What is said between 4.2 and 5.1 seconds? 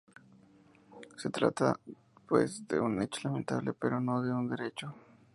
de un derecho.